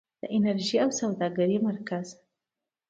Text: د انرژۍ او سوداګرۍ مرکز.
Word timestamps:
د 0.21 0.23
انرژۍ 0.35 0.77
او 0.83 0.89
سوداګرۍ 0.99 1.57
مرکز. 1.67 2.07